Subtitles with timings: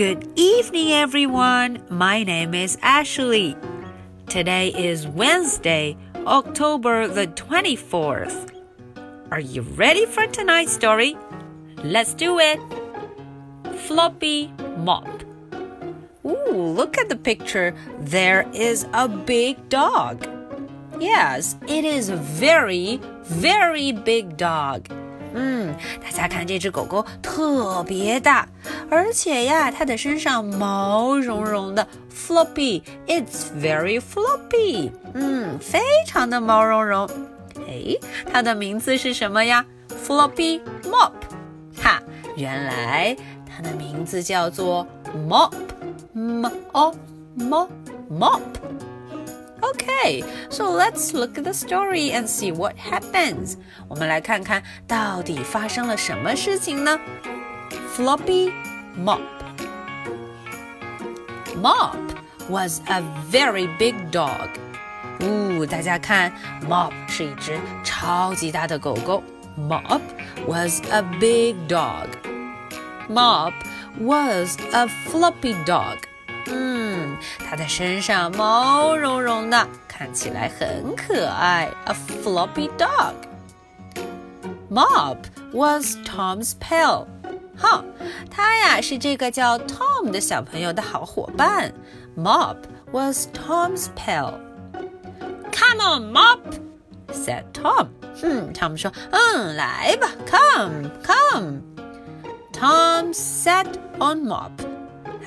[0.00, 1.82] Good evening, everyone.
[1.90, 3.54] My name is Ashley.
[4.30, 5.94] Today is Wednesday,
[6.26, 8.50] October the 24th.
[9.30, 11.18] Are you ready for tonight's story?
[11.84, 12.58] Let's do it.
[13.80, 15.22] Floppy Mop.
[16.24, 17.74] Ooh, look at the picture.
[17.98, 20.26] There is a big dog.
[20.98, 24.88] Yes, it is a very, very big dog.
[25.34, 28.48] 嗯，大家看这只狗狗特别大，
[28.90, 37.08] 而且呀，它的身上毛茸茸的，floppy，it's very floppy，嗯，非常的毛茸茸。
[37.68, 37.96] 哎，
[38.32, 39.64] 它的名字是什么呀
[40.06, 41.12] ？Floppy Mop，
[41.80, 42.02] 哈，
[42.36, 44.86] 原来它的名字叫做
[45.28, 46.94] Mop，m o
[47.36, 47.68] m
[48.08, 48.40] mop。
[49.61, 53.55] Okay, so let's look at the story and see what happens.
[53.87, 56.99] 我们来看看到底发生了什么事情呢？
[57.95, 58.51] Floppy
[58.97, 59.21] Mop.
[61.55, 61.97] Mop
[62.49, 64.49] was a very big dog.
[65.21, 66.31] 呜，大家看，
[66.67, 69.23] Mop 是一只超级大的狗狗。
[69.57, 70.01] Mop
[70.45, 72.09] was a big dog.
[73.09, 73.53] Mop
[73.99, 75.97] was a floppy dog.
[76.49, 81.69] 嗯，它的身上毛茸茸的，看起来很可爱。
[81.85, 83.13] A floppy dog.
[84.69, 85.17] Mop
[85.53, 87.05] was Tom's pal.
[87.57, 87.83] 哈，
[88.29, 91.71] 他呀是这个叫 Tom 的小朋友的好伙伴。
[92.17, 92.57] Mop
[92.91, 94.33] was Tom's pal.
[95.51, 96.39] Come on, Mop,
[97.13, 97.87] said Tom.
[98.21, 101.61] 嗯，Tom 说，嗯，来吧，Come, come.
[102.51, 103.67] Tom sat
[103.99, 104.51] on Mop.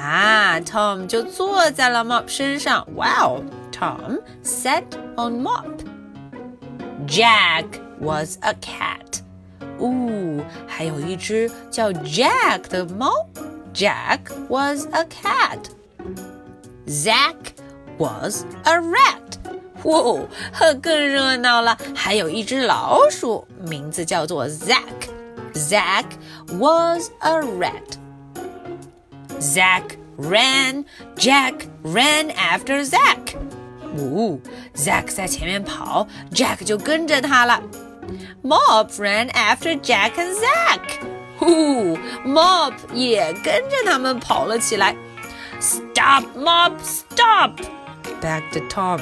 [0.00, 2.86] 啊，Tom 就坐在了 Mop 身上。
[2.94, 4.84] Wow，Tom sat
[5.16, 5.84] on Mop.
[7.06, 7.64] Jack
[8.00, 9.20] was a cat.
[9.78, 13.10] 呜，还有一只叫 Jack 的猫。
[13.74, 15.70] Jack was a cat.
[16.86, 17.34] Zack
[17.98, 19.38] was a rat.
[19.82, 20.26] 哇，
[20.80, 26.06] 更热闹了，还有一只老鼠，名字叫做 Zack。Zack
[26.58, 27.98] was a rat.
[29.41, 30.85] Zach ran,
[31.15, 33.35] Jack ran after Zach。
[33.97, 34.39] 呜、哦、
[34.75, 37.61] ，Zach 在前面跑，Jack 就跟着他了。
[38.43, 40.79] Mop ran after Jack and Zach。
[41.39, 44.95] 呼、哦、，Mop 也跟着他们跑了起来。
[45.59, 46.73] Stop, Mop!
[46.83, 47.59] stop!
[48.21, 48.99] Back to Tom.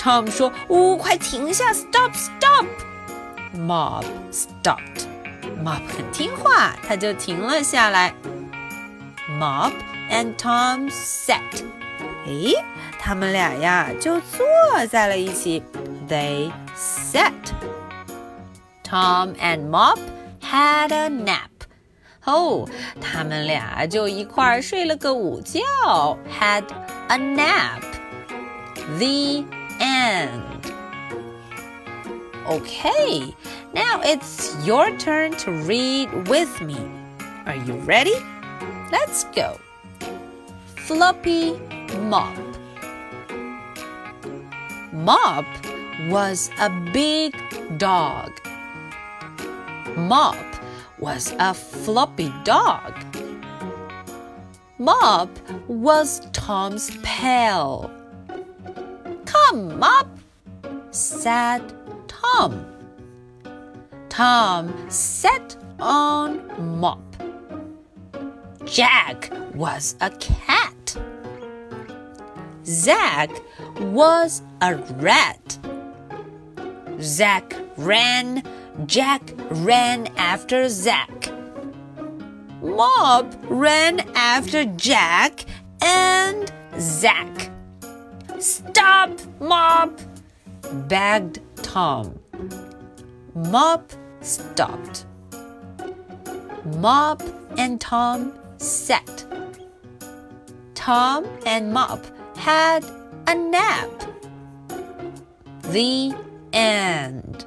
[0.00, 2.66] Tom 说：“呜、哦，快停下！Stop, stop!”
[3.54, 5.04] Mop stopped.
[5.62, 8.14] Mob 很听话，他就停了下来。
[9.35, 9.73] Mop
[10.09, 11.63] and Tom sat.
[12.25, 12.53] 诶，
[12.99, 15.63] 他们俩呀就坐在了一起。
[16.07, 17.31] They sat.
[18.83, 19.99] Tom and Mop
[20.41, 21.49] had a nap.
[22.25, 22.69] 哦，
[23.01, 25.59] 他们俩就一块儿睡了个午觉。
[26.39, 26.65] Had
[27.07, 27.81] a nap.
[28.99, 29.45] The
[29.79, 30.41] end.
[32.47, 33.33] Okay,
[33.73, 36.77] now it's your turn to read with me.
[37.45, 38.21] Are you ready?
[38.90, 39.58] Let's go.
[40.76, 41.58] Floppy
[41.98, 42.36] Mop.
[44.92, 45.44] Mop
[46.08, 47.34] was a big
[47.78, 48.30] dog.
[49.96, 50.36] Mop
[50.98, 52.94] was a floppy dog.
[54.78, 55.30] Mop
[55.66, 57.90] was Tom's pal.
[59.24, 60.08] Come, Mop,
[60.90, 61.62] said
[62.06, 62.64] Tom.
[64.08, 67.02] Tom sat on Mop.
[68.66, 70.96] Jack was a cat.
[72.64, 73.30] Zack
[73.78, 75.58] was a rat.
[77.00, 78.42] Zack ran,
[78.86, 81.30] Jack ran after Zack.
[82.60, 85.44] Mop ran after Jack
[85.80, 87.50] and Zack.
[88.40, 90.00] Stop, Mop!
[90.88, 92.18] begged Tom.
[93.34, 95.06] Mop stopped.
[96.78, 97.22] Mop
[97.56, 99.24] and Tom sat.
[100.74, 102.04] Tom and Mop
[102.36, 102.84] had
[103.26, 103.90] a nap.
[105.62, 106.14] The
[106.52, 107.44] end.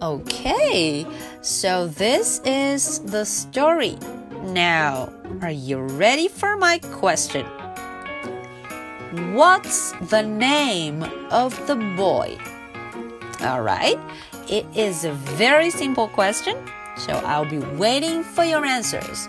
[0.00, 1.06] Okay,
[1.40, 3.98] so this is the story.
[4.42, 7.46] Now, are you ready for my question?
[9.34, 12.36] What's the name of the boy?
[13.40, 13.98] Alright,
[14.48, 16.56] it is a very simple question,
[16.96, 19.28] so I'll be waiting for your answers.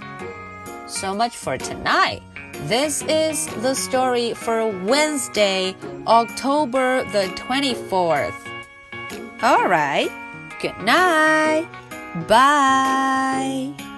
[0.88, 2.22] So much for tonight.
[2.68, 5.76] This is the story for Wednesday,
[6.08, 8.34] October the 24th.
[9.44, 10.10] Alright,
[10.62, 11.68] good night.
[12.28, 13.95] Bye.